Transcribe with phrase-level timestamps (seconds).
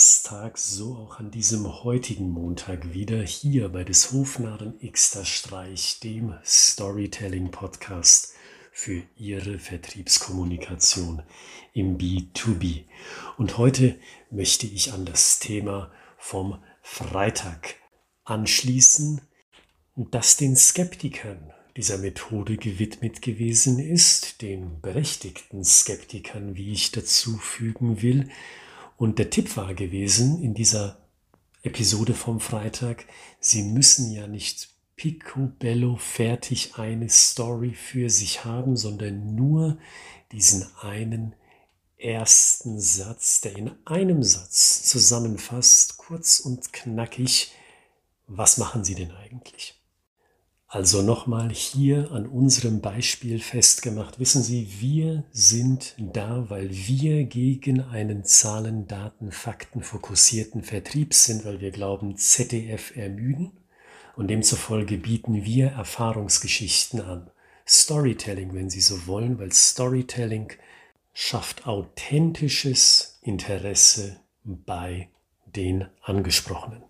[0.00, 6.32] Donnerstag, so auch an diesem heutigen Montag wieder hier bei des Hofnarren Xter Streich, dem
[6.42, 8.32] Storytelling Podcast
[8.72, 11.22] für Ihre Vertriebskommunikation
[11.74, 12.84] im B2B.
[13.36, 13.94] Und heute
[14.30, 17.74] möchte ich an das Thema vom Freitag
[18.24, 19.20] anschließen,
[19.96, 28.00] das den Skeptikern dieser Methode gewidmet gewesen ist, den berechtigten Skeptikern, wie ich dazu fügen
[28.00, 28.30] will.
[29.00, 30.98] Und der Tipp war gewesen in dieser
[31.62, 33.06] Episode vom Freitag,
[33.40, 39.78] Sie müssen ja nicht picobello fertig eine Story für sich haben, sondern nur
[40.32, 41.34] diesen einen
[41.96, 47.52] ersten Satz, der in einem Satz zusammenfasst, kurz und knackig,
[48.26, 49.79] was machen Sie denn eigentlich?
[50.72, 54.20] Also nochmal hier an unserem Beispiel festgemacht.
[54.20, 61.44] Wissen Sie, wir sind da, weil wir gegen einen Zahlen, Daten, Fakten fokussierten Vertrieb sind,
[61.44, 63.50] weil wir glauben, ZDF ermüden
[64.14, 67.32] und demzufolge bieten wir Erfahrungsgeschichten an.
[67.66, 70.52] Storytelling, wenn Sie so wollen, weil Storytelling
[71.12, 75.08] schafft authentisches Interesse bei
[75.46, 76.89] den Angesprochenen.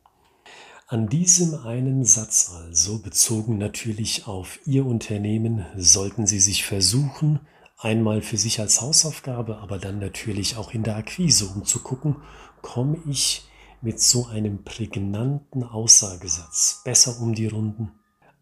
[0.92, 7.38] An diesem einen Satz also, bezogen natürlich auf Ihr Unternehmen, sollten Sie sich versuchen,
[7.78, 12.16] einmal für sich als Hausaufgabe, aber dann natürlich auch in der Akquise, um zu gucken,
[12.61, 13.48] komme ich
[13.80, 17.92] mit so einem prägnanten Aussagesatz besser um die Runden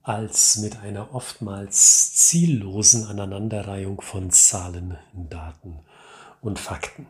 [0.02, 5.80] als mit einer oftmals ziellosen Aneinanderreihung von Zahlen, Daten
[6.40, 7.08] und Fakten.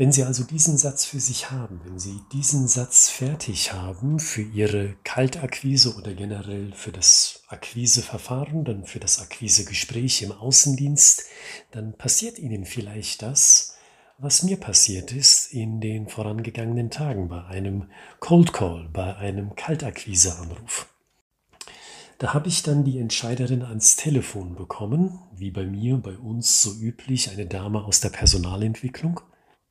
[0.00, 4.42] Wenn Sie also diesen Satz für sich haben, wenn Sie diesen Satz fertig haben für
[4.42, 11.24] Ihre Kaltakquise oder generell für das Akquiseverfahren, dann für das Akquisegespräch im Außendienst,
[11.72, 13.74] dann passiert Ihnen vielleicht das,
[14.18, 20.86] was mir passiert ist in den vorangegangenen Tagen bei einem Cold Call, bei einem Kaltakquiseanruf.
[22.18, 26.72] Da habe ich dann die Entscheiderin ans Telefon bekommen, wie bei mir, bei uns so
[26.72, 29.22] üblich, eine Dame aus der Personalentwicklung.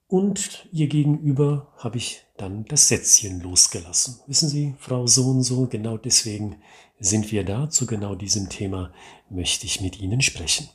[0.08, 4.22] Und ihr gegenüber habe ich dann das Sätzchen losgelassen.
[4.26, 6.62] Wissen Sie, Frau so und so, genau deswegen
[6.98, 7.70] sind wir da.
[7.70, 8.94] Zu genau diesem Thema
[9.30, 10.70] möchte ich mit Ihnen sprechen.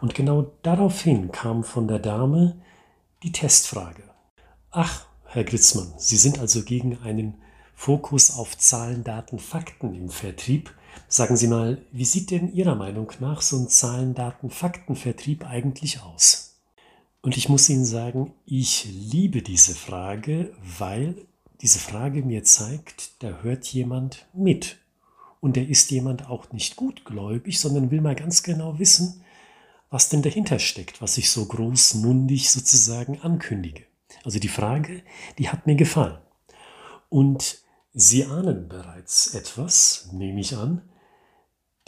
[0.00, 2.60] Und genau daraufhin kam von der Dame
[3.22, 4.02] die Testfrage.
[4.72, 7.36] Ach, Herr Gritzmann, Sie sind also gegen einen
[7.76, 10.74] Fokus auf Zahlen, Daten, Fakten im Vertrieb.
[11.06, 16.02] Sagen Sie mal, wie sieht denn Ihrer Meinung nach so ein Zahlen, Daten, Fakten-Vertrieb eigentlich
[16.02, 16.53] aus?
[17.24, 21.26] Und ich muss Ihnen sagen, ich liebe diese Frage, weil
[21.62, 24.76] diese Frage mir zeigt, da hört jemand mit.
[25.40, 29.24] Und der ist jemand auch nicht gutgläubig, sondern will mal ganz genau wissen,
[29.88, 33.84] was denn dahinter steckt, was ich so großmundig sozusagen ankündige.
[34.22, 35.02] Also die Frage,
[35.38, 36.18] die hat mir gefallen.
[37.08, 37.62] Und
[37.94, 40.82] Sie ahnen bereits etwas, nehme ich an.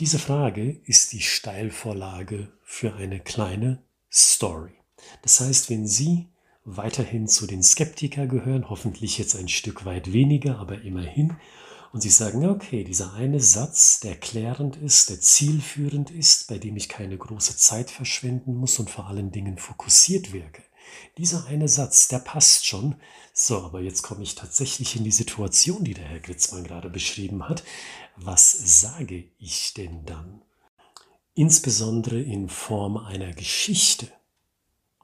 [0.00, 4.72] Diese Frage ist die Steilvorlage für eine kleine Story.
[5.22, 6.26] Das heißt, wenn Sie
[6.64, 11.36] weiterhin zu den Skeptiker gehören, hoffentlich jetzt ein Stück weit weniger, aber immerhin,
[11.92, 16.76] und Sie sagen, okay, dieser eine Satz, der klärend ist, der zielführend ist, bei dem
[16.76, 20.62] ich keine große Zeit verschwenden muss und vor allen Dingen fokussiert wirke.
[21.18, 22.96] Dieser eine Satz, der passt schon.
[23.32, 27.48] So, aber jetzt komme ich tatsächlich in die Situation, die der Herr Gritzmann gerade beschrieben
[27.48, 27.64] hat.
[28.16, 30.42] Was sage ich denn dann?
[31.34, 34.08] Insbesondere in Form einer Geschichte.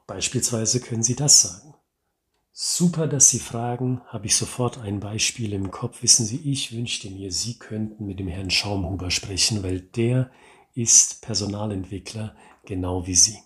[0.07, 1.73] Beispielsweise können Sie das sagen.
[2.51, 6.03] Super, dass Sie fragen, habe ich sofort ein Beispiel im Kopf.
[6.03, 10.29] Wissen Sie, ich wünschte mir, Sie könnten mit dem Herrn Schaumhuber sprechen, weil der
[10.75, 13.39] ist Personalentwickler, genau wie Sie.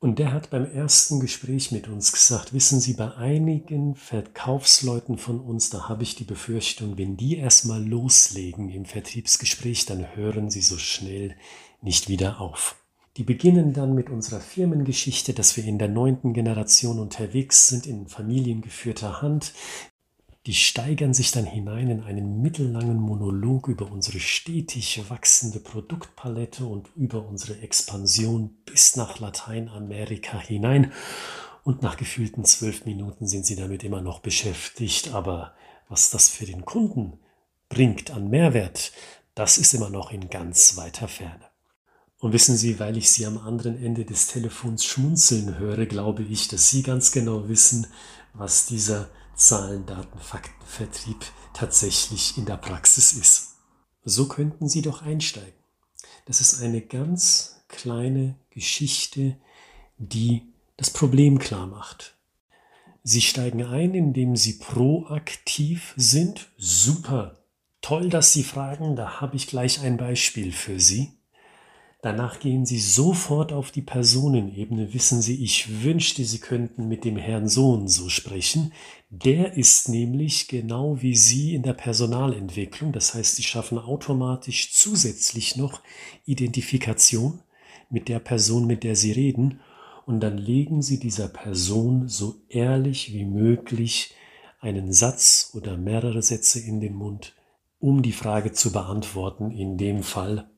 [0.00, 5.40] Und der hat beim ersten Gespräch mit uns gesagt, wissen Sie, bei einigen Verkaufsleuten von
[5.40, 10.60] uns, da habe ich die Befürchtung, wenn die erstmal loslegen im Vertriebsgespräch, dann hören sie
[10.60, 11.36] so schnell
[11.82, 12.76] nicht wieder auf.
[13.18, 18.06] Die beginnen dann mit unserer Firmengeschichte, dass wir in der neunten Generation unterwegs sind, in
[18.06, 19.54] familiengeführter Hand.
[20.46, 26.90] Die steigern sich dann hinein in einen mittellangen Monolog über unsere stetig wachsende Produktpalette und
[26.94, 30.92] über unsere Expansion bis nach Lateinamerika hinein.
[31.64, 35.12] Und nach gefühlten zwölf Minuten sind sie damit immer noch beschäftigt.
[35.12, 35.56] Aber
[35.88, 37.18] was das für den Kunden
[37.68, 38.92] bringt an Mehrwert,
[39.34, 41.47] das ist immer noch in ganz weiter Ferne.
[42.20, 46.48] Und wissen Sie, weil ich Sie am anderen Ende des Telefons schmunzeln höre, glaube ich,
[46.48, 47.86] dass Sie ganz genau wissen,
[48.34, 50.54] was dieser Zahlen, Daten, Fakten,
[51.54, 53.54] tatsächlich in der Praxis ist.
[54.04, 55.52] So könnten Sie doch einsteigen.
[56.26, 59.36] Das ist eine ganz kleine Geschichte,
[59.98, 60.42] die
[60.76, 62.16] das Problem klar macht.
[63.02, 66.48] Sie steigen ein, indem Sie proaktiv sind.
[66.58, 67.42] Super.
[67.80, 68.96] Toll, dass Sie fragen.
[68.96, 71.17] Da habe ich gleich ein Beispiel für Sie.
[72.00, 74.94] Danach gehen Sie sofort auf die Personenebene.
[74.94, 78.72] Wissen Sie, ich wünschte, Sie könnten mit dem Herrn Sohn so sprechen.
[79.10, 82.92] Der ist nämlich genau wie Sie in der Personalentwicklung.
[82.92, 85.82] Das heißt, Sie schaffen automatisch zusätzlich noch
[86.24, 87.40] Identifikation
[87.90, 89.58] mit der Person, mit der Sie reden.
[90.06, 94.14] Und dann legen Sie dieser Person so ehrlich wie möglich
[94.60, 97.34] einen Satz oder mehrere Sätze in den Mund,
[97.80, 100.48] um die Frage zu beantworten, in dem Fall,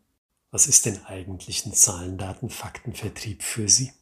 [0.50, 3.92] was ist denn eigentlich ein Zahlen, Daten, für Sie?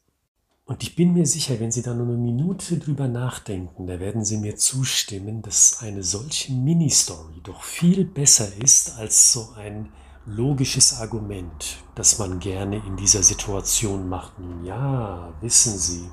[0.65, 4.25] Und ich bin mir sicher, wenn Sie da nur eine Minute drüber nachdenken, da werden
[4.25, 9.91] Sie mir zustimmen, dass eine solche Mini-Story doch viel besser ist als so ein
[10.27, 14.39] logisches Argument, das man gerne in dieser Situation macht.
[14.39, 16.11] Nun ja, wissen Sie,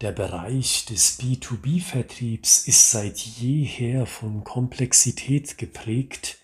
[0.00, 6.39] der Bereich des B2B-Vertriebs ist seit jeher von Komplexität geprägt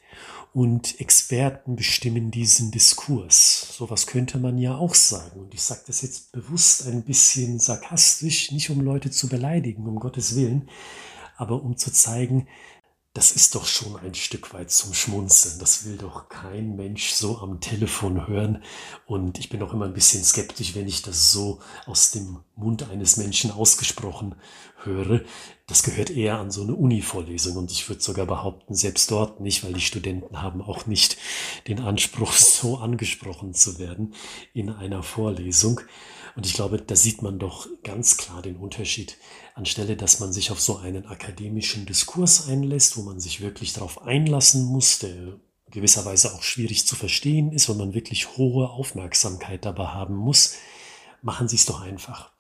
[0.56, 3.76] und Experten bestimmen diesen Diskurs.
[3.76, 5.40] Sowas könnte man ja auch sagen.
[5.40, 10.00] Und ich sage das jetzt bewusst ein bisschen sarkastisch, nicht um Leute zu beleidigen, um
[10.00, 10.70] Gottes Willen,
[11.36, 12.48] aber um zu zeigen,
[13.16, 15.58] das ist doch schon ein Stück weit zum Schmunzeln.
[15.58, 18.62] Das will doch kein Mensch so am Telefon hören.
[19.06, 22.90] Und ich bin auch immer ein bisschen skeptisch, wenn ich das so aus dem Mund
[22.90, 24.34] eines Menschen ausgesprochen
[24.82, 25.22] höre.
[25.66, 27.56] Das gehört eher an so eine Uni-Vorlesung.
[27.56, 31.16] Und ich würde sogar behaupten, selbst dort nicht, weil die Studenten haben auch nicht
[31.68, 34.12] den Anspruch, so angesprochen zu werden
[34.52, 35.80] in einer Vorlesung.
[36.36, 39.16] Und ich glaube, da sieht man doch ganz klar den Unterschied.
[39.54, 44.02] Anstelle, dass man sich auf so einen akademischen Diskurs einlässt, wo man sich wirklich darauf
[44.02, 45.40] einlassen muss, der
[45.70, 50.54] gewisserweise auch schwierig zu verstehen ist, weil man wirklich hohe Aufmerksamkeit dabei haben muss,
[51.22, 52.30] machen Sie es doch einfach.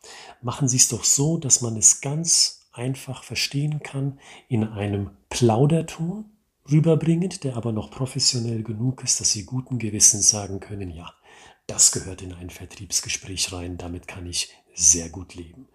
[0.42, 6.26] Machen Sie es doch so, dass man es ganz einfach verstehen kann, in einem Plauderton
[6.70, 11.12] rüberbringend, der aber noch professionell genug ist, dass Sie guten Gewissens sagen können, ja,
[11.66, 15.68] das gehört in ein Vertriebsgespräch rein, damit kann ich sehr gut leben.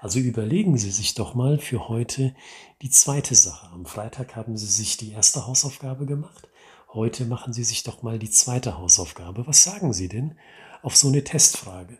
[0.00, 2.34] Also überlegen Sie sich doch mal für heute
[2.82, 3.68] die zweite Sache.
[3.72, 6.48] Am Freitag haben Sie sich die erste Hausaufgabe gemacht.
[6.92, 9.46] Heute machen Sie sich doch mal die zweite Hausaufgabe.
[9.46, 10.36] Was sagen Sie denn
[10.82, 11.98] auf so eine Testfrage?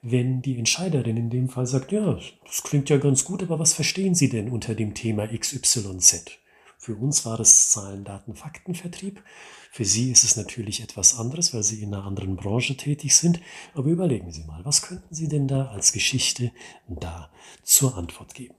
[0.00, 3.74] Wenn die Entscheiderin in dem Fall sagt, ja, das klingt ja ganz gut, aber was
[3.74, 6.41] verstehen Sie denn unter dem Thema XYZ?
[6.82, 9.22] Für uns war es Zahlen, Daten, Faktenvertrieb.
[9.70, 13.40] Für Sie ist es natürlich etwas anderes, weil Sie in einer anderen Branche tätig sind.
[13.72, 16.50] Aber überlegen Sie mal, was könnten Sie denn da als Geschichte
[16.88, 17.30] da
[17.62, 18.56] zur Antwort geben?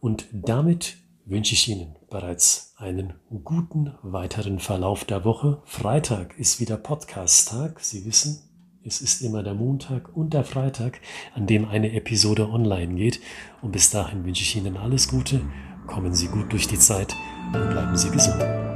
[0.00, 0.96] Und damit
[1.26, 3.14] wünsche ich Ihnen bereits einen
[3.44, 5.62] guten weiteren Verlauf der Woche.
[5.64, 7.78] Freitag ist wieder Podcast-Tag.
[7.78, 8.42] Sie wissen,
[8.82, 11.00] es ist immer der Montag und der Freitag,
[11.36, 13.20] an dem eine Episode online geht.
[13.62, 15.42] Und bis dahin wünsche ich Ihnen alles Gute
[15.88, 17.16] Kommen Sie gut durch die Zeit
[17.52, 18.67] und bleiben Sie gesund.